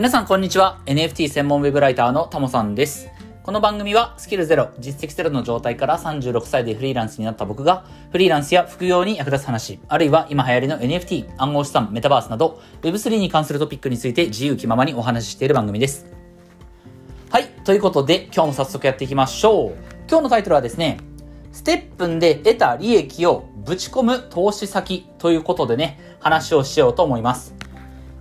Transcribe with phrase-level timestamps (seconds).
[0.00, 0.80] 皆さんこんにちは。
[0.86, 3.10] NFT 専門ウェブライターのタモさんです。
[3.42, 16.06] この番組はスキルゼロ、実績ゼロの状態から36歳でフリーランスになった僕が、フリーランスや副業に役立つ話、あるいは今流行りの NFT、暗号資産、メタバースなど、Web3 に関するトピックについて自由気ままにお話ししている番組です。
[17.28, 17.48] はい。
[17.66, 19.74] ということで、今日も早速やっていきましょう。
[20.08, 20.96] 今日のタイトルはですね、
[21.52, 27.59] ステップンで得た利益をぶち込む投資先ということでね、話をしようと思います。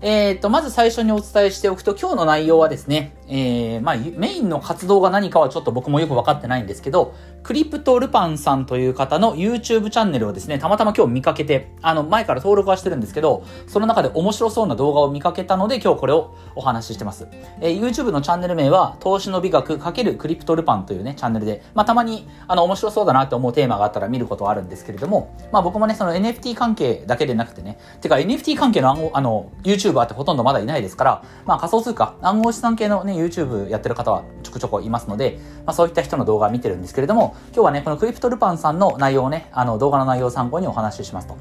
[0.01, 17.27] えっ、ー、と、まず最初にお伝えしておくと、今日の内容はですね、えー、まあ、メインの活動が何かはちょっと僕もよくわかってないんですけど、クリプトルパンさんという方の YouTube チャンネルをですね、たまたま今日見かけて、あの、前から登録はしてるんですけど、その中で面白そうな動画を見かけたので、今日これをお話ししてます。
[17.61, 41.37] えー、YouTube のチャンネル名は、投資の美学×クリプトルパンというね、チャンネルで、まあ、たまに、あの、面白そうだなって思うテーマがあったら見ることはあるんですけれども、まあ、僕もね、その NFT 関係だけでなくてね、てか NFT 関係の暗号、あの、YouTuber ってほとんどまだいないですから、まあ、仮想通貨、暗号資産系のね、YouTube やってる方はちょくちょこいますので、まあ、そういった人の動画を見てるんですけれども、今日はね、このクリプトルパンさんの内容をね、あの、動画の内容を参考にお話ししますと。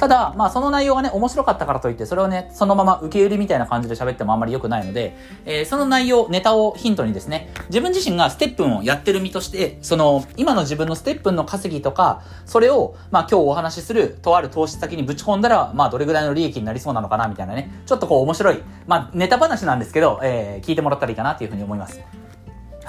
[0.00, 22.00] ただ、まあその内容がね、面白かったからといって、それをね、そのまま受け売りみたいな感じで喋ってもあんまり良くないので、えー、その内容、ネタをヒントにですね、自分自身がステップンをやってる身として、その、今の自分のステップンの稼ぎとか、それを、まあ今日お話しする、とある投資先にぶち込んだら、まあどれぐらいの利益になりそうなのかな、みたいなね、ちょっとこう面白い、まあネタ話なんですけど、えー、聞いてもらったらいいかなというふうに思います。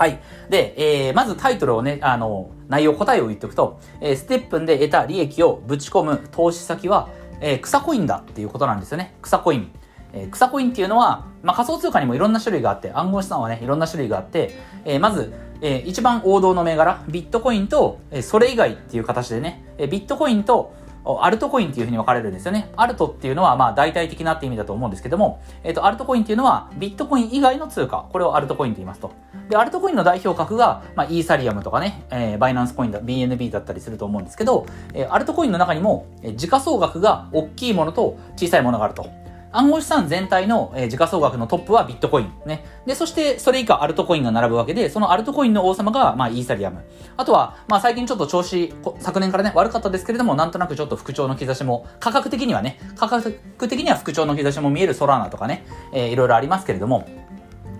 [0.01, 0.19] はい。
[0.49, 0.73] で、
[1.07, 9.13] えー、まずタイトルをね、あの、内容、答えを言っておくと、えー、ステップンで得た利益をぶち込む投資先は、えー、草コインだっていうことなんですよね。
[9.21, 9.71] 草コイン。
[10.13, 22.71] えー、草コインっていうのは、まあ、仮想通貨にもいろんな種類があって、暗号資産はね、いろんな種類があって、えー、まず、えー、一番王道の銘柄、ビットコインと、えー、それ以外っていう形でね、えー、ビットコインと、アルトコインっていうふうに分かれるんですよね。
[22.75, 28.05] アルトっていうのは、まあ、大体的なって意味だと思うんですけども、えっ、ー、と、アルトコインっていうのは、ビットコイン以外の通貨。
[28.11, 29.11] これをアルトコインと言いますと。
[29.51, 39.09] で、アルトコインの代表格が、まあ、イーサリアムとかね、えー、バイナンスコインだ、BNB だったりすると思うんですけど、えー、アルトコインの中にも、えー、時価総額が大きいものと小さいものがあると。
[39.53, 42.31] 暗号資産全体の、えー、時価総額のトップはビットコイン。
[42.45, 42.63] ね。
[42.85, 46.85] で、そしてそれ以下アルトコインが並ぶわけで、そのアルトコインの王様が、まあ、イーサリアム。
[47.17, 53.33] あとは、まあ、最近ちょっと調子、昨年からね、悪かったですけれども、なんとなくちょっと復調の兆しも、価格的にはね、価格
[53.67, 57.05] 的には復調の兆しも見えるソラーナとかね、えー、いろいろありますけれども、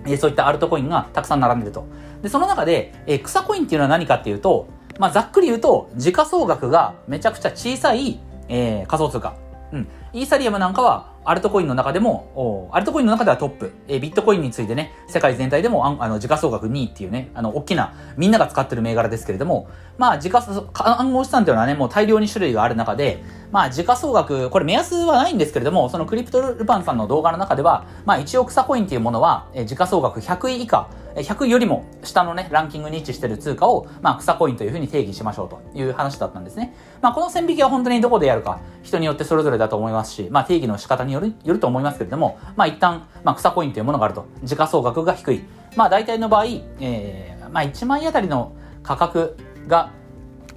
[0.05, 1.85] え、そういったアルトコインがたくさん並んでると。
[2.21, 4.67] で、その中で、え、草コインっていうのは何かっていうと、
[4.99, 9.35] まあ、ざっくり言うと、時価総額がめちゃくちゃ小さい、えー、仮想通貨。
[9.71, 9.87] うん。
[10.13, 13.71] イーサリアムなんかは、アルトコインの中でも、アルトコインの中ではトップ。
[13.87, 19.67] えー、ビットコインについてね、世界全体でもあの時価総額2位っていうね、あの、大きな、みんなが使ってる銘柄ですけれども、
[19.97, 20.43] まあ、時価、
[20.73, 36.73] 暗号資産っていうのはね、もう大量に種類がある中で、まあ、時価総額、これ目安はないんですけれども、そのクリプトルパンさんの動画の中では、まあ、一応草コインっていうものは、えー、時価総額100位以下、100よりも下のね、ランキングに位置してる通貨を、まあ、草コインというふうに定義しましょうという話だったんですね。
[37.01, 44.25] まあ、この線引きは本当にどこでやるか、人によってそれぞれだと思いますし、まあ、定義の仕方による、よると思いますけれども、まあ、一旦、まあ、草コインというものがあると。
[44.43, 45.43] 時価総額が低い。
[45.75, 46.45] まあ、大体の場合、
[46.79, 49.91] えー、まあ、1万円あたりの価格が、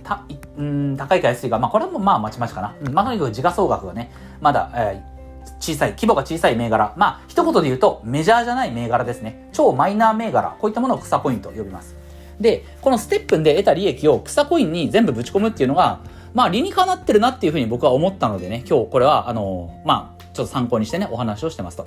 [0.03, 0.25] た、
[0.56, 2.75] うん、高いか安いか、まあ、これもまあ、まちまちかな。
[2.93, 5.14] まあ、とにかく時価総額がね、まだ、えー
[5.60, 6.94] 小さい、規模が小さい銘柄。
[6.97, 9.48] まあ、一言で言うと、メジャーじゃない銘柄ですね。
[9.53, 10.56] 超マイナー銘柄。
[10.59, 11.97] こういったものを草コインと呼びます。
[12.41, 16.00] で、このステップンで得た利益を草コインに全部ぶち込むっていうのが、
[16.34, 21.87] まあ、理にかなってるなっていうふうに僕は思ったのでね、今日これは、あのまあ、ちょっと参考にしてね、お話をしてますと。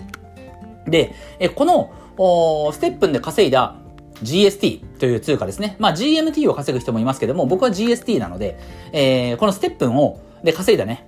[0.88, 1.92] で、え、この、
[2.74, 3.76] ステップンで稼いだ
[4.24, 5.76] GST という通貨ですね。
[5.80, 8.58] まあ GMT を稼ぐ人もいますけども、僕は GST なので、
[8.92, 11.06] えー、このステップンを、で稼いだね、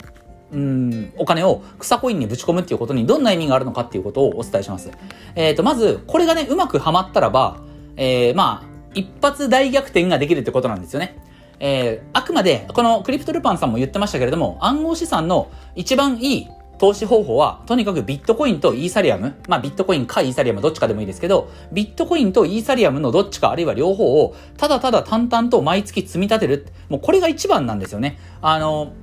[0.52, 4.92] うん、お金を草コインにぶち込むっていうことにどんな意味があるのかっていうことをお伝えします。
[5.36, 7.60] えっ、ー、と、まず、これがね、うまくはまったらば、
[7.96, 11.18] えー、まあ、一発大逆転ができるってことなんですよね。
[11.60, 16.48] えー、あくまで、このクリプトルパンさんも言ってましたけれども、暗号資産の一番いい
[16.80, 26.68] 投資方法は、とにかくビットコインとイーサリアム、まあビットコインかイーサリアムどっちかでもいいですけど、ビットコインとイーサリアムのどっちかあるいは両方を、ただただ淡々と毎月積み立てる。
[26.88, 28.18] もうこれが一番なんですよね。
[28.42, 28.94] あの、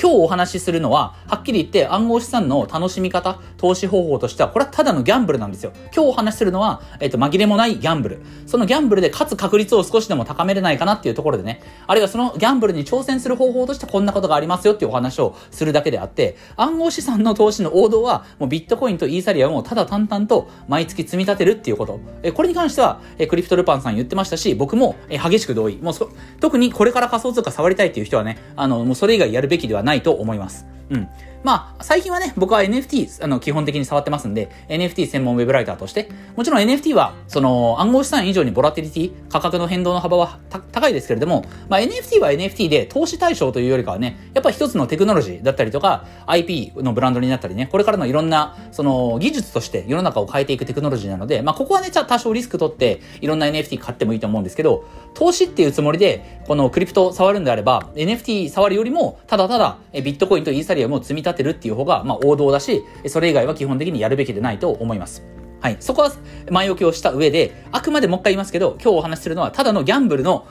[0.00, 5.72] 今日お話しするのは、はっきり言って暗号資産の楽しみ方、投資方法としては、これはただのギャンブルなんですよ。
[5.94, 8.22] 今日お話しするのは、えっ、と、紛れもないギャンブル。
[8.46, 22.00] そのギャンブルで勝つ確率を少しでも高めれないかなっていうところでね、あるいはそのギャンブルに挑戦する方法としてこんなことがありますよっていうお話をするだけであって、暗号資産の投資の王道は、もうビットコインとイーサリアムをただ淡々と毎月積み立てるっていうこと。
[22.22, 25.76] え、これに関しては、え、クリプトルパンさん言ってましたし、僕も、え、激しく同意。
[25.76, 26.08] もうそ
[26.40, 30.66] 特にこれから仮想通貨触りたいっていう人はね、あの、もうそれ以外やるべきではないないと思います。
[30.90, 31.08] うん。
[31.42, 54.84] まあ、最近はね、僕は NFT、あの、基本的に触ってますんで、NFT 専門ウェブライターとして、もちろん NFT は、その、暗号資産以上にボラティリティ、価格の変動の幅は高いですけれども、まあ、NFT は NFT で投資対象というよりかはね、やっぱ一つのテクノロジーだったりとか、IP のブランドになったりね、これからのいろんな、その、技術として世の中を変えていくテクノロジーなので、まあ、ここはね、じゃ多少リスク取って、いろんな NFT 買ってもいいと思うんですけど、
[55.14, 65.22] 投資っていうつもりで、このクリプト触るんであれば、NFT 触るよりも、ただただ、ビットコインとイーサリアムを積み立てるっていう方が、まあ、王道だし、それ以外は基本的にやるべきでないと思います。
[65.60, 65.76] はい。
[65.80, 66.10] そこは
[66.50, 70.46] 前置きをした上で、あくまでもう一回言いますけど、今日お話しするのはただのギャンブルの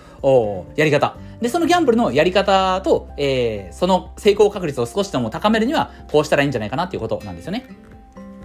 [0.75, 1.15] やり方。
[1.41, 7.65] で、そのギャンブルのやり方と、えー、その成功確率を少しでも高めるには、こうしたらいいんじゃないかなっていうことなんですよね。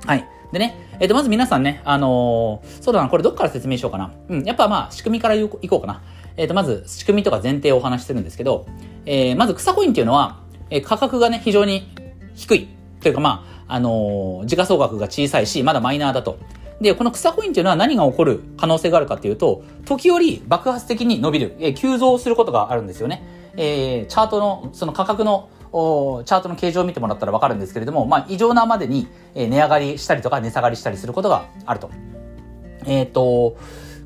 [0.06, 0.26] はい。
[0.52, 4.12] でね、えっ、ー、と、まず皆さんね、あのー、そうだな、これどっから説明しようかな。
[4.28, 6.02] うん、やっぱまあ、仕組みからいこうかな。
[6.36, 8.66] えっ、ー、と、まず、仕組みとか前提をお話しするんですけど、
[9.04, 10.40] えー、まず草コインっていうのは、
[10.70, 11.88] えー、価格がね、非常に
[12.34, 12.68] 低い。
[13.00, 16.38] というかまあ、あのー、時価総額が小さいし、まだマイナーだと。
[16.80, 23.22] で、この草コインっていうのは何が起こる可能性があるかっていうと、時折爆発的に伸びる、えー、急増することがあるんですよね。
[23.56, 31.90] えー、チャートの、その価格のチャートの形状を見てもらったらわかるんですけれども、まあ、異常なまでに、え値上がりしたりとか値下がりしたりすることがあると。
[32.86, 33.56] えっ、ー、と、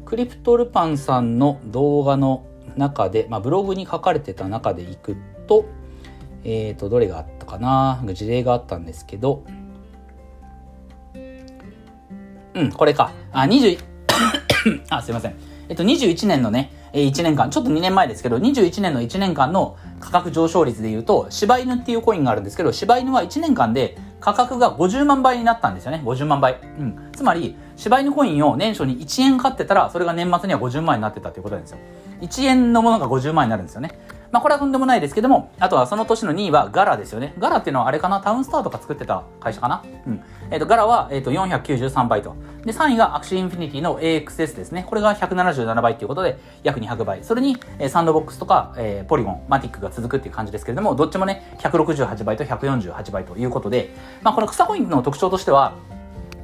[0.04, 2.46] クリプトルパンさんの動画の
[2.76, 5.16] 中で、まあ、ブログに書かれてた中でいく
[5.46, 5.66] と、
[6.44, 8.02] えっ、ー、と、どれがあったかな？
[8.12, 9.44] 事例があったんですけど、
[12.54, 13.12] うん、これか。
[13.32, 13.78] あ、20、
[14.90, 15.34] あ、すいません。
[15.68, 26.00] えっと、21年のね、1年間、ちょっと2年前ですけど、21年の1年間の価格上昇率で言うと、柴犬っていうコインがあるんですけど、柴犬は1年間で価格が50万倍になったんですよね。
[26.04, 26.58] 50万倍。
[26.78, 27.10] うん。
[27.12, 31.78] つまり、柴犬コインを年初に1円買ってたら、それが年末には50万円になってたっていうことなんですよ。
[32.22, 33.98] 1円のものが50万円になるんですよね。
[34.30, 37.34] まあこれはとんでもないですけども、あとはその年の2位はガラですよね。
[37.38, 38.20] ガラっていうのはあれかな？
[38.20, 39.84] タウンスターとか作ってた会社かな？
[40.06, 40.22] うん。
[40.50, 42.34] えっ、ー、と、ガラは、えっ、ー、と、493倍と。
[42.64, 44.84] で、3位がアクシーインフィニティの AXS ですね。
[44.88, 47.22] これが177倍っていうことで、約200倍。
[47.22, 55.74] それに、えー、サンドボックスとか、えー、ポリゴン、マティックが続くっていう感じですけれども、どっちもね、168倍と148倍ということで、まあこの草コインの特徴としては、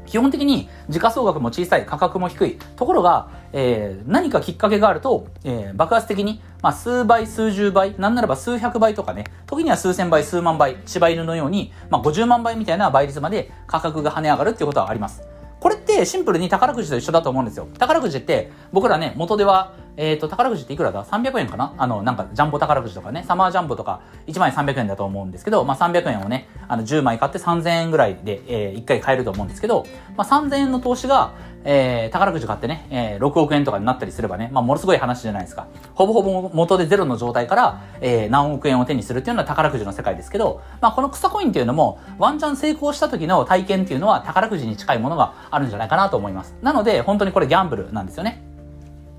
[0.07, 2.59] 基本的に時価総額も小さい、価格も低い。
[2.77, 15.23] ところが、えー、何かきっかけがあると、えー、爆発的に、まあ、数倍、数十倍、なんならば数百倍とかね、時には数千倍、数万倍、柴犬のように、まあ、50万倍みたいな倍率まで価格が跳ね上がるっていうことはあります。
[15.61, 17.69] これてシンプルに宝くじと一緒だと思うんですよ。
[17.79, 21.75] 宝くじって僕らね、元ではえっ、ー、と、宝くじっていくらだ ?300 円かな？
[21.79, 29.87] あの、なんか、ジャンボ宝くじとかね、サマージャンボとか、1枚300円だと思うんですけど、まあ、300円をね、あの、10枚買って3000円ぐらいで、えー、1回買えると思うんですけど、
[30.17, 31.33] まあ、3000円の投資が、
[31.67, 35.67] えー、宝くじ買ってね、えー、6億円とかになったりすればね、まあ、ものすごい話じゃないですか。
[35.95, 46.55] ほぼほぼ元でゼロの状態から、えー、何億円を手にするっていうのは宝くじの世界ですけど、まあ、この草コインっていうのも、ワンチャン成功した時の体験っていうのは宝くじに近いものがあるんじゃないかなと思います。
[46.63, 48.43] なので、本当にこれギャンブルなんですよね。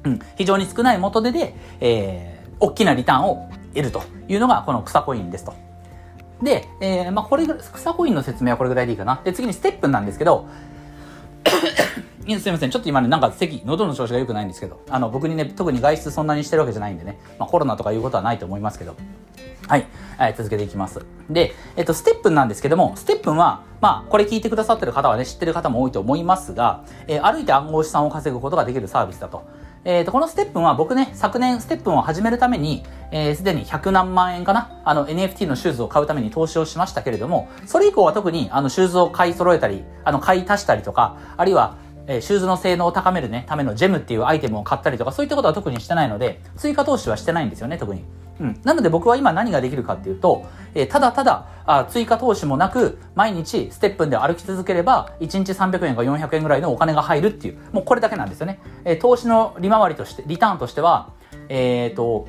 [0.04, 5.54] うん、非常に少ない元手で、えー、大きなリターンを得るというのがこの草コインですと。
[6.42, 9.22] で、えー、まあ、これぐ草コインの説明はこれぐらいでいいかな。
[9.24, 10.48] で、次にステップなんですけど、
[12.26, 12.72] すいません。
[12.72, 18.96] ちょっと今ね、なんか咳、喉の調子が良くないんですけど、あの、僕にね、特に外出そんなにしてるわけじゃないんでね、まあ、コロナとかいうことはないと思いますけど、
[19.68, 19.86] はい、
[20.18, 21.06] はい、続けていきます。
[21.30, 29.44] で、えっと、ステップンなんですけども、ステップンは、まあ、これ聞いてくださってる方はね、知ってる方も多いと思いますが、えー、歩いて暗号資産を稼ぐことができるサービスだと。
[29.86, 41.78] えっ、ー、と、このステップンは僕ね、昨年ステップンを始めるために、えー、すでに100何万円かなあの NFT のシューズを買うために投資をしましたけれども、それ以降は特にあのシューズを買い揃えたり、あの買い足したりとか、あるいは
[42.08, 48.04] えー、シューズの性能を高めるね、ためのジェムっていうアイテムを買ったりとか、そういったことは特にしてないので、追加投資はしてないんですよね、特に。
[48.40, 48.62] うん。
[48.64, 58.60] なので僕は今何ができるかっていうと、えー、ただただあ、追加投資もなく、毎日ステップンで歩き続ければ、1日300円か400円ぐらいのお金が入るっていう、もうこれだけなんですよね。
[58.84, 61.10] えー、投資の利回りとして、リターンとしては、
[61.50, 62.28] えっ、ー、と、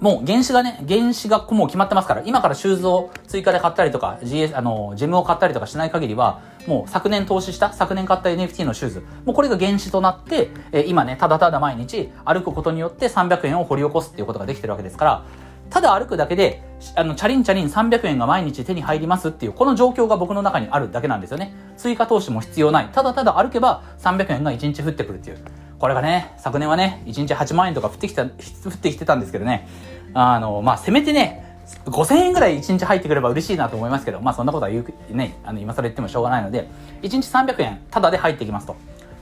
[0.00, 15.24] もう原資がね、原資がもう決まってますから、今からシューズを追加で買ったりとか、GS、あの、ジェムを買ったりとかしない限りは、もう昨年投資した、昨年買った NFT のシューズ、もうこれが原資となって、え、今ね、ただただ毎日歩くことによって300円を掘り起こすっていうことができてるわけですから、
[15.70, 16.62] ただ歩くだけで、
[16.94, 21.54] あの、チャリンチャリン300円が毎日手に入りますっていう、この状況が僕の中にあるだけなんですよね。
[21.76, 22.88] 追加投資も必要ない。
[22.92, 25.38] ただただ歩けば300円が1日降ってくるっていう。
[25.78, 29.68] これがね、昨年はね、1日8万円とか降ってきた、降ってきてたんですけどね、
[30.14, 31.46] あの、まあ、せめてね、
[31.86, 36.68] 5000円ぐらい1日入ってくれば嬉しいなと思いますけど、まあそんなことは言う、ね、あの、今更言ってもしょうがないので、
[37.02, 38.76] 1日300円ただで入ってきますと。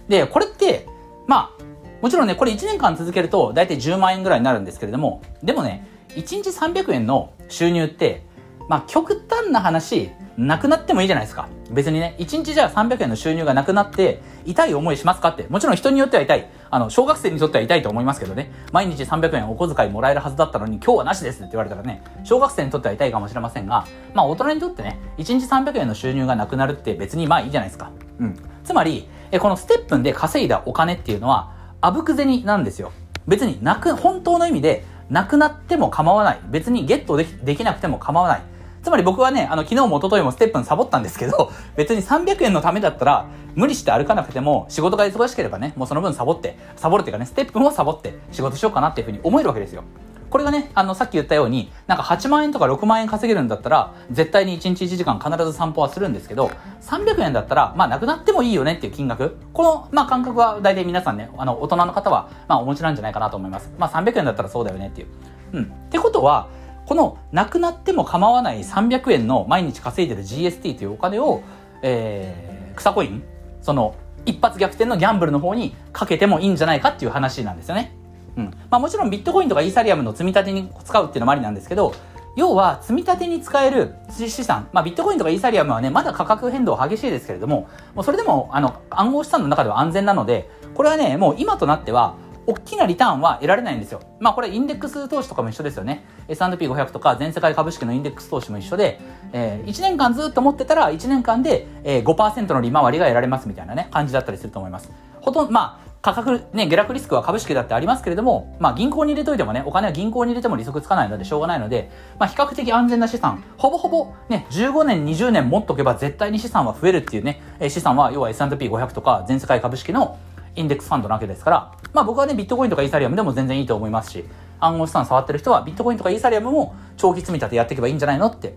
[0.08, 0.87] で、これって、
[1.26, 1.64] まあ、
[2.02, 8.26] もちろんね、これ1年間続けると大体10万円ぐらいになるんですけれども、でもね、1日300円の収入って、
[8.68, 11.49] まあ、極端な話、なくなってもいいじゃないですか。
[11.71, 15.47] 別にね、1日じゃあ300円の収入がなくなって、痛い思いしますかって。
[15.49, 16.50] もちろん人によっては痛い。
[16.71, 18.50] あの、小学生にとっては痛いと思いますけどね。
[18.73, 27.90] 毎日300円お小遣いもらえるはずだったのに、今日はなしですって言われたらね、小学生にとっては痛いかもしれませんが、まあ大人にとってね、1日300円の収入がなくなるって別にまあいいじゃないですか。
[28.18, 28.37] うん。
[28.64, 32.92] つまり、えこのステップンで稼いだお金っていうのは、あぶく銭なんですよ。
[33.28, 36.40] 別になく、本当の意味で、なくなっても構わない。
[36.49, 38.42] 別にゲットできできなくても構わない。
[38.84, 43.24] つまり僕はね、あの、昨日も一昨日もステップンサボったんですけど、 別に300円のためだったら、
[43.54, 49.84] 無理して歩かなくても、仕事が忙しければね、もうその分サボって、サボるっていうかね、ステップンをサボって仕事しようかなっていうふうに思えるわけですよ。
[50.28, 56.50] これがね、あの、さっき言ったように、なんか8万円とか6万円稼げるんだったら、絶対に1日1時間必ず散歩はするんですけど、
[56.82, 59.38] 300円だったら、まあ、なくなってもいいよねっていう金額。
[59.54, 63.72] この、まあ、感覚は大体皆さんね、あの、大人の方は、まあ、お持ちなんじゃないかなと思います。
[63.78, 65.08] まあ、300円だったらそうだよねっていう。
[65.52, 65.62] うん。
[65.62, 66.48] ってことは、
[66.86, 71.42] この、なくなっても構わない300円の毎日稼いでる GST というお金を、
[71.82, 73.22] えー、草コイン
[73.62, 73.94] その、
[74.26, 77.96] 一発逆転のギャンブルの方にかけてもいいんじゃないかっていう話なんですよね。
[78.36, 78.44] うん。
[78.70, 81.94] まあもちろんビットコインとかイーサリアムの積み立てに使うっていうのもありなんですけど、
[82.36, 94.00] 要は積み立てに使える資産、まあビットコインとかイーサリアムはね、まだ価格変動激しいですけれども、もうそれでもあの暗号資産の中では安全なので、これはね、もう今となっては、大きなリターンは得られないんですよ。
[94.20, 96.04] まあこれインデックス投資とかも一緒ですよね。
[96.28, 99.00] S&P500 とか全世界株式のインデックス投資も一緒で、
[99.32, 104.90] えー、1年間ずっと持ってたら1年間で、えー、5%の利回りが得られますみたいなね、感じだったりすると思います。
[105.20, 120.18] ほとんど、まあ価格、ね、下落リスクは株式だってありますけれども、まあ銀行に入れといてもね、お金は銀行に入れても利息つかないのでしょうがないので、まあ比較的安全な資産、ほぼほぼね、15年、20年持っとけば絶対に資産は増えるっていうね、資産は要は S&P500 とか全世界株式の
[120.56, 124.25] インデックスファンドなわけですから、まあ僕はね、ビットコインとかイーサリアムでも全然いいと思いますし、
[124.61, 128.54] 暗号資産触ってる人はビットコインとかイーサリアムも長期積み立てやっていけばいいんじゃないのって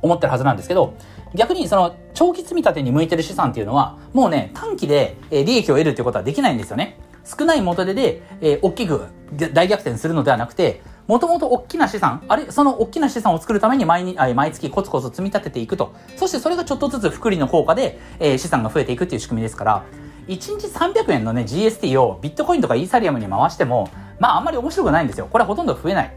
[0.00, 0.94] 思ってるはずなんですけど、
[1.34, 6.98] 逆にその長期積み立てに向いてる資産っていうのは、もうね、短期で利益を得るっていうことはできないんですよね。
[7.24, 9.06] 少ない元手で、えー、大きく
[9.52, 15.94] 大逆転するのではなくて、もともと大きな資産、あれ、その大きな資産を作るために毎に毎月コツコツ積み立てていくと。
[16.16, 19.84] そしてそれがちょっとずつ複利の効果で、えー、資産が増えていくっていう仕組みですから、
[20.28, 25.26] 1日300円のね、GST をビットコインとかイーサリアムに回しても、まああんまり面白くないんですよ。
[25.30, 26.14] これはほとんど増えない。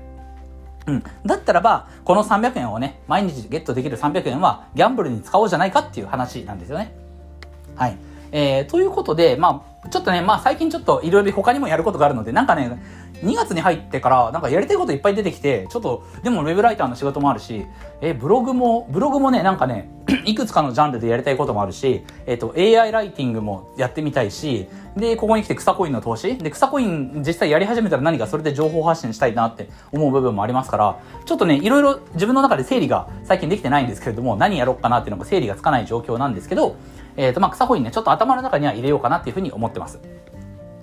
[0.87, 1.03] うん。
[1.25, 6.93] だったらば、この300円をね、毎日ゲットできる300円はギャンブルに使おうじゃないかっていう話なんですよね。
[7.75, 7.97] はい。
[8.31, 12.81] えー、ということで、まあ、ちょっとね、まあ最近ちょっといろいろ他にもやることがあるので、なんかね、
[13.23, 17.65] 2月に入ってから、なんかやりたいこといっぱい出てきて、ちょっと、でもウェブライターの仕事もあるし、
[18.01, 19.89] え、ブログも、ブログもね、なんかね、
[20.25, 26.37] いくつかのジャンルでやりたいこともあるし、えっ、と、AI ライティングもやってみたいし、で、ここに来て草コインの投資？
[26.37, 36.75] で、草コイン実際やり始めたら何かそれで情報発信したいなって思う部分もありますから、ちょっとね、いろいろ自分の中で整理が最近できてないんですけれども、何やろうかなっていうのが整理がつかない状況なんですけど、
[37.17, 39.99] えっ、と、まあ、草コインね、ちょっと頭の中には入れようかなっていうふうに思ってます。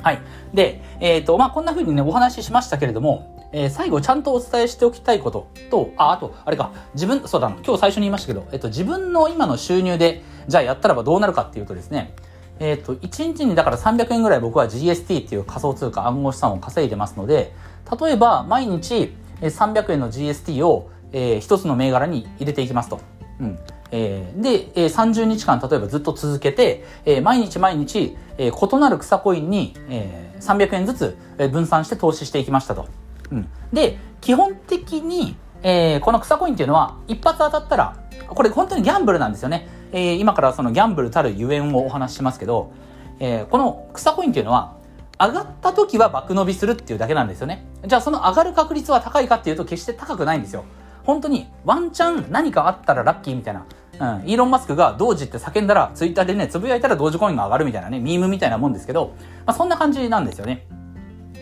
[0.03, 0.21] はい。
[0.55, 12.15] で、えっ、ー、と、まあ、こんなふうにね、お話ししましたけれども、えー、最後ちゃんとお伝えしておきたいことと、あ、あと、あれか、自分、そうだ、今日最初に言いましたけど、えっと、自分の今の収入で、じゃあやったらばどうなるかっていうとですね、
[12.61, 17.53] えっと、1日にだから300円ぐらい僕は GST っていう仮想通貨暗号資産を稼いでますので、
[18.01, 23.01] 例えば毎日300円の GST を、えー、一つの銘柄に入れていきますと。
[23.41, 23.59] うん。
[23.91, 31.17] えー、で、えー、30日間例えばずっと続けて、えー、毎日毎日、えー、異なる草コインに、えー、300円ずつ
[31.51, 32.87] 分散して投資していきましたと。
[33.31, 33.49] うん。
[33.73, 37.97] で、基本的に、えー、この草コインっていうのは一発当たったら、
[38.29, 39.69] これ本当にギャンブルなんですよね。
[39.93, 42.73] えー、今からそのギャンブルたるゆえんをお話ししますけど、
[43.21, 44.77] えー、この草コインっていうのは、
[45.21, 47.67] 上がった時は爆伸びするっていうだけなんですよね。
[47.85, 50.65] じゃあその上がる確率は高いかっていうと決して高くないんですよ。
[51.05, 53.67] 本当にワンチャン何かあったらラッキーみたいな。
[54.01, 59.15] うん、イーロン・マスクが同時って叫んだら、ツイッターでね、つぶやいたら同時コインが上がるみたいなね、ミームみたいなもんですけど、
[59.47, 60.67] まあそんな感じなんですよね。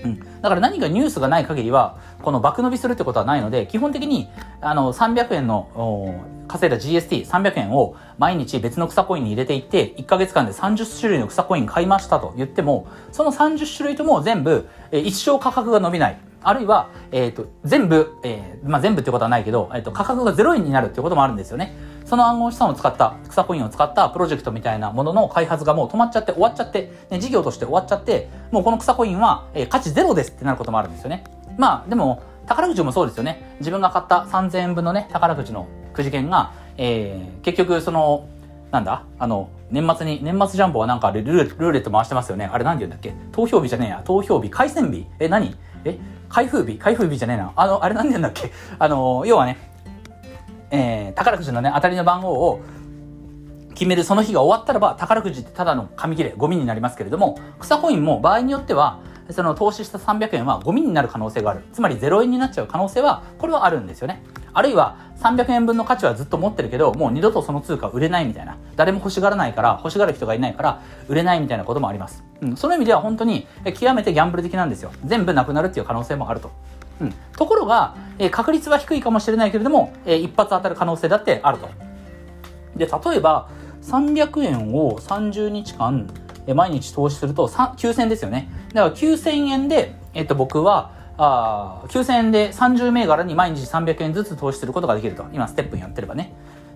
[0.04, 0.18] うん。
[0.18, 4.28] だから何かニュースがない限りは、この爆伸びするってことはないので、基本的に、
[4.60, 16.18] あの、300円の、稼いだ GST300 円を毎日別の草コインに入れていって、1ヶ月間で30種類の草コイン買いましたと言っても、その30種類とも全部、え一生価格が伸びない。
[16.42, 21.75] あるいは、えっ、ー、と、全部、えー、まあ、全部ってことはないけど、えっ、ー、と、価格が0円になるってこともあるんですよね。
[22.06, 31.25] その暗号資産を使った、草コインを使ったプロジェクトみたいなものの開発がもう止まっちゃって終わっちゃって、ね、事業として終わっちゃって、もうこの草コインは、え、価値ゼロですってなることもあるんですよね。
[31.58, 33.56] まあ、でも、宝くじもそうですよね。
[33.58, 38.28] 自分が買った3000円分のね、宝くじのくじ券が、えー、結局、その、
[38.70, 42.48] なんだあの、年末に、年末ジャンボはなんかルルーレット回してますよね。
[42.52, 43.14] あれ何て言うんだっけ？
[43.32, 44.02] 投票日じゃねえや。
[44.04, 45.06] 投票日、回線日。
[45.18, 45.56] え、何？
[45.84, 45.98] え
[46.28, 46.78] 開封日？
[46.78, 47.52] 開封日じゃねえな。
[47.56, 48.52] あの、あれ何て言うんだっけ？
[48.78, 49.56] あの、要はね、
[50.76, 52.62] えー、宝くじのね、当たりの番号を
[53.75, 61.62] 決めるその日が終わったらば、宝くじってただの紙切れ、ゴミになりますけれども、草コインも場合によっては、その投資した300円はゴミになる可能性がある。
[61.73, 64.23] つまり0円になっちゃう可能性は、これはあるんですよね。
[64.54, 68.56] あるいは300円分の価値はずっと持ってるけど、もう二度とその通貨売れないみたいな。
[68.76, 72.25] 誰も欲しがらないから、欲しがる人がいないから、売れないみたいなこともあります。
[72.40, 72.56] うん。
[72.56, 73.47] その意味では本当に、
[73.78, 74.92] 極めてギャンブル的なんですよ。
[75.04, 76.50] 全部なくなるっていう可能性もあると。
[77.00, 77.15] うん。
[77.37, 81.69] ところが、えー、確率は低いかもしれないけれども、えー、一発当たる可能性だってあると。
[82.76, 83.49] で、例えば、
[83.83, 86.09] 300円を30日間、
[86.47, 88.49] えー、毎日投資すると、9000円ですよね。
[88.73, 95.25] だから9000円で、えっと、僕は、あ9000円で30銘柄に毎日300円ずつ投資することができると。
[95.33, 96.33] 今、ステップンやってればね。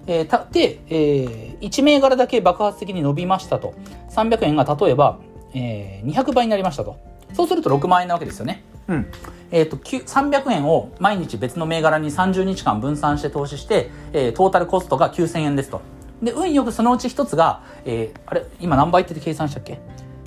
[0.06, 3.74] えー、たで、えー、1銘柄だけ爆発的に伸びましたと。
[4.10, 5.18] 300円が例えば、
[5.54, 6.96] えー、200倍になりましたと。
[7.34, 8.64] そうすると6万円なわけですよね。
[8.90, 9.06] うん。
[9.52, 15.80] えっ、ー、と、300円を毎日別の銘柄に30日間分散して投資して、えー、トータルコストが9000円ですと。
[16.22, 19.80] で、運よくそのうち一つが、えー、あれ、今何倍って計算したっけ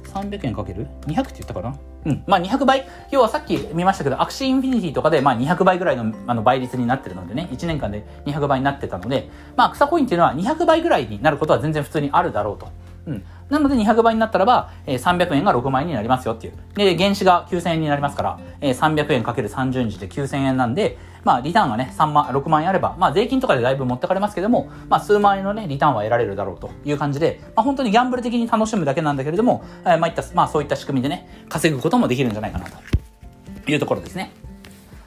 [0.05, 1.77] ?300 円かける ?200 って言ったかな？
[2.05, 2.23] うん。
[2.27, 2.87] まあ200倍。
[3.11, 12.69] 要はさっき見ましたけど、アクシーインフィニティとかでまあ200倍ぐらいのあの倍率になってるのでね、1年間で200倍になってたので、まあ草コインっていうのは200倍ぐらいになることは全然普通にあるだろうと。
[13.07, 13.25] うん。
[13.53, 16.53] なので200倍になったらば、えー、300円が6万円になりますよっていう。
[16.75, 34.31] で、原資が9000円になりますから、えー、300円かける30日で9000円なんで、まあ、リターンがね、3万、6万円あれば、まあ、税金とかでだいぶ持ってかれますけども、まあ、数万円のね、リターンは得られるだろうという感じで、まあ、本当にギャンブル的に楽しむだけなんだけれども、えー、まあ、いった、まあ、そういった仕組みでね、稼ぐこともできるんじゃないかなというところですね。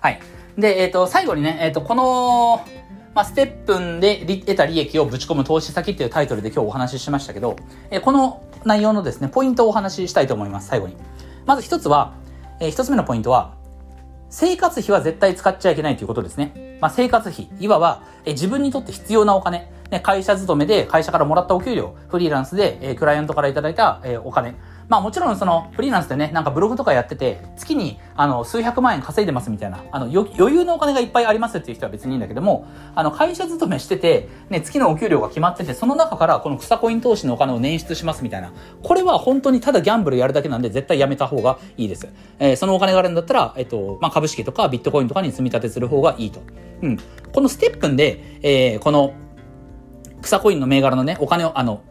[0.01, 0.21] はい。
[0.57, 2.65] で、えっ、ー、と、最後にね、えっ、ー、と、この、
[3.17, 7.57] まあ、ステップンで得た利益をぶち込む投資先っていうタイトルで今日お話ししましたけど、
[7.91, 10.99] え、この内容のですね、ポイントをお話ししたいと思います、最後に。
[11.47, 12.13] まず一つは、
[12.61, 13.55] えー、一つ目のポイントは、
[14.29, 16.77] 生活費は絶対使っちゃいけないということですね。
[16.83, 24.57] まあ、生活費、いわば、え自分にとって必要なお金、ね、会社勤めで会社からもらったお給料、フリーランスで、えクライアントからいただいた、えお金、
[24.89, 42.09] まあもちろんそのフリーランスでね、なんかブログとかやってて、月にあの数百万円稼いでますみたいな、あの余裕のお金がいっぱいありますっていう人は別にいいんだけども、あの会社勤めしてて、ね、月のお給料が決まってて、その中からこの草コイン投資のお金を捻出しますみたいな、これは本当にただギャンブルやるだけなんで絶対やめた方がいいです。
[42.39, 46.41] えー、そのお金があるんだったら、えっと、まあ株式とかビットコインとかに積み立てする方がいいと。
[46.83, 46.99] うん。
[47.33, 49.15] このステップンで、えー、この
[50.23, 51.83] 草コインの銘柄のね、お金を、あの、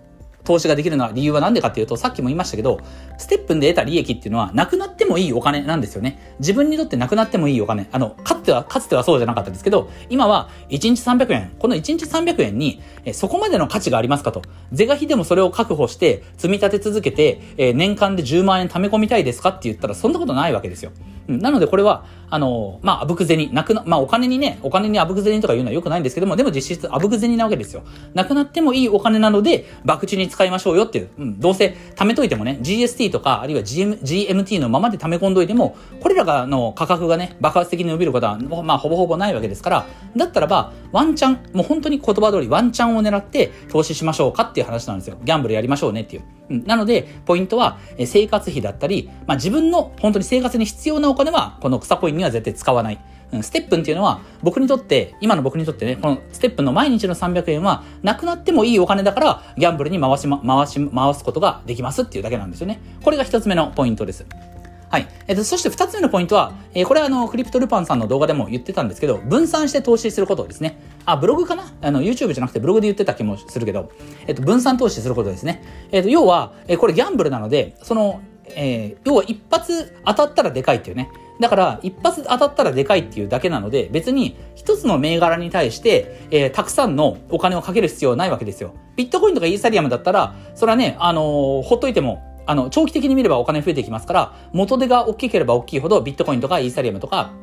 [0.45, 2.79] 投資ができるのは理由は何でかっていうと、さっきも言いましたけど、
[3.17, 6.35] ステップンで得た利益っていうのは、なくなってもいいお金なんですよね。
[6.39, 7.89] 自分にとってなくなってもいいお金。
[7.91, 11.51] あの、かつては、かつてはそうじゃなかったですけど、今は1日300円。
[11.59, 14.43] この1日300円に、えそこまでの価値がありますかと。
[14.71, 20.91] 是が非でもそれを確保して、積み立て続けて、え年間で10万円貯め込みたいですかって言ったら、そんなことないわけですよ。
[21.27, 27.83] なのでこれは、あの、まあ、あぶく銭、なくな、まあ、お金にね、お金にあぶく銭とか言うのは良くないんですけども、でも実質あぶく銭なわけですよ。
[28.13, 31.09] なくなってもいいお金なので、博打に使いましょうよっていう。
[31.17, 39.85] うん、どうせ貯めといてもね、GST とか、あるいは GM、GMT のままで貯め込んどいても、これらが、の、価格がね、爆発的に伸びることは、まあ、ほぼほぼないわけですから、
[40.15, 45.17] だったらば、ワンチャン、もう本当に言葉通りワンチャンを狙って投資しましょうかっていう話なんですよ。
[45.25, 46.23] ギャンブルやりましょうねっていう。
[46.49, 52.99] うん、なので、ポイントは、え生活費だったり、まあ、自分の本当に生活に必要なお金は、この草コインには絶対使わない。
[53.33, 62.79] うん、ステップンっていうのは、僕にとって、今の僕にとってね、このステップンの毎日の300円は、なくなってもいいお金だから、ギャンブルに回し、ま、回し、回すことができますっていうだけなんですよね。
[63.03, 64.25] これが一つ目のポイントです。
[64.95, 65.07] はい。
[65.27, 70.79] えっと、そして二つ目のポイントは、えー、これはあの、クリプトルパンさんの動画でも言ってたんですけど、分散して投資することですね。
[71.03, 71.65] あ、ブログかな？
[71.81, 73.91] あの、YouTube じゃなくてブログで言ってた気もするけど、
[74.25, 75.61] えっと、分散投資することですね。
[75.91, 81.09] えっと、要は、え、これギャンブルなので、その、えー、要は一発当たったらでかいっていうね。
[81.41, 88.73] だから、一発当たったらでかいっていうだけなので、別に一つの銘柄に対して、えー、たくさんのお金をかける必要はないわけですよ。
[88.95, 97.33] ビットコインとかイーサリアムだったら、それはね、あのー、ほっといても、あの、長期的に見ればお金増えてきますから、元手が大きければ大きいほど、ビットコインとかイーサリアムとか、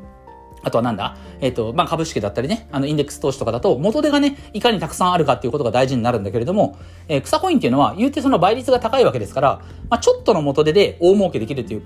[0.65, 1.17] あとはなんだ？
[1.41, 9.61] えっ、ー、と、まあ、株式だったりね、あの、インデックス投資とかだと、元手がね、いかにたくさんあるかっていうことが大事になるんだけれども、えー、草コインっていうのは、言うてその倍率が高いわけですから、
[9.91, 11.83] まあ、ちょっとの元手で大儲けできるっていう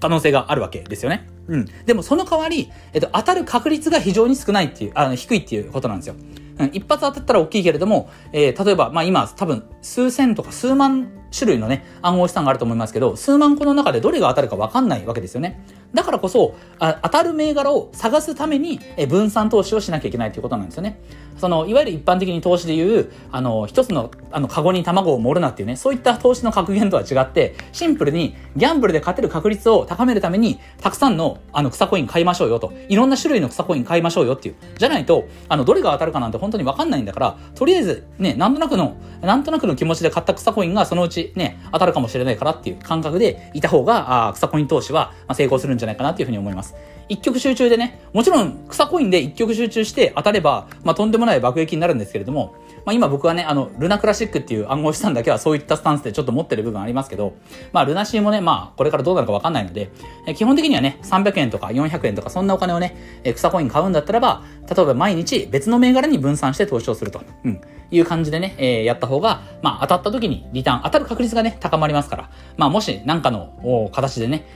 [0.00, 1.26] 可能性があるわけですよね。
[1.48, 1.66] うん。
[1.86, 6.14] でもその代わり、えっ、ー、と、当たる確率が非常に少ないっていう、あの、低いっていうことなんですよ。
[6.58, 15.64] うん、一発当たったら大きいけれども、えー、例えば、まあ今、多分、数千とか数万種類のね、暗号資産があると思いますけど、数万個の中でどれが当たるかわかんないわけですよね。
[15.92, 21.00] だからこそ、あ当たる銘柄を探すために、え分散投資をしなきゃいけないということなんですよね。
[21.36, 32.72] その、いわゆる一般的に投資でいう、あの、一つの、あの、カゴに卵を盛るなっていうね、そういった投資の格言とは違って、シンプルに、ギャンブルで勝てる確率を高めるために、たくさんの、あの、草コイン買いましょうよと。
[32.88, 34.54] いろんな種類の草コイン買いましょうよっていう。
[34.78, 46.74] じゃないと、あの、どれが当たるかなんて本当にわかんないんだから、とりあえず、ね、なんとなくの、なんとなくの気持ちで買った草コインがそのうちね、当たるかもしれないからっていう感覚でいた方が、あ草コイン投資は成功するんじゃないかなっていうふうに思います。
[47.08, 57.34] 一極集中でね、もちろん草コインで一極集中して当たれば、まあ、とんでもない爆撃になるんですけれども、まあ、今僕はね、あの、ルナクラシックっていう暗号資産だけはそういったスタンスでちょっと持ってる部分ありますけど、
[57.72, 59.90] まあ、ルナシーもね、まあ、これからどうなるかわかんないので、
[60.26, 67.22] え基本的にはね、300円とか400円とかそんなお金をね、え草コイン買うんだったらば、例えば毎日別の銘柄に分散して投資をすると。
[67.44, 67.60] うん。
[67.90, 74.46] いう感じでね、えー、やった方が、まあ、当たった時にリターン、当たる確率がね、高まりますから、まあ、もし何かの形でね、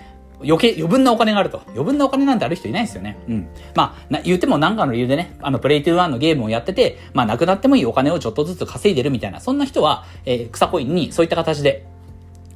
[0.42, 1.62] 余計、余分なお金があると。
[1.68, 3.18] 余分なお金なんてある人いないですよね。
[3.28, 3.48] うん。
[3.74, 11.86] まあ、な言っても何かの理由でね、あの、プレイトゥーワンのゲームをやってて、まあ、なくなってもいいお金をちょっとずつ稼いでるみたいな、そんな人は、えー、草コインにそういった形で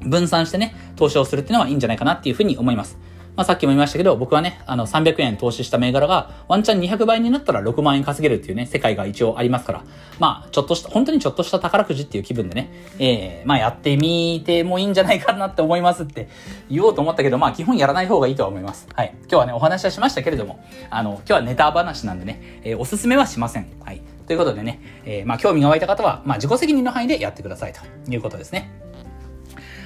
[0.00, 2.98] 分散してね、投資をするっていうのはいいんじゃないかなっていうふうに思います。
[3.34, 9.84] まあ、さっきも言いましたけど、僕はね、あの、300円投資した銘柄が、ワンチャン200倍になったら6万円稼げるっていうね、世界が一応ありますから、
[10.18, 16.28] まあ、ちょっとした、本当にちょっとした宝くじっていう気分でね、えー、まあ、やってみてもいいんじゃないかなって思いますって
[16.68, 18.86] 言おうと思ったけど、まあ、基本やらない方がいいとは思います。
[18.92, 19.14] はい。
[19.22, 23.66] 今日はね、お話はしましたけれども、あの、今日はネタ話なんでね、えー、おすすめはしません。
[23.82, 24.02] はい。
[24.26, 28.70] ということでね、えー、まあ、興味が湧いた方は、まあ、自己責任の範囲でやってくださいということですね。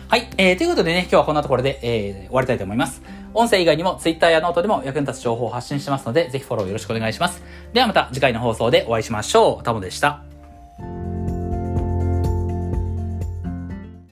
[0.08, 0.28] はい。
[0.38, 3.02] えー、ということでね、今日はこんなところで、えー、終わりたいと思います。
[3.36, 7.42] 音声以外にも Twitter やノートでも役に立つ情報を発信してますので、ぜひフォローよろしくお願いします。
[7.74, 9.62] ではまた次回の放送でお会いしましょう。
[9.62, 10.22] タモでした。